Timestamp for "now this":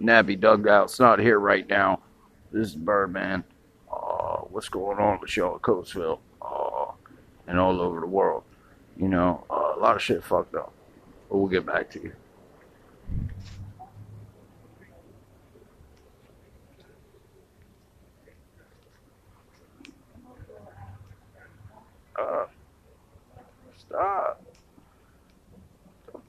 1.68-2.68